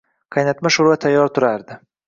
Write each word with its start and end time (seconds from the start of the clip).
Qaynatma 0.35 0.71
sho‘rva 0.77 0.97
tayyor 1.05 1.33
turardi. 1.37 1.81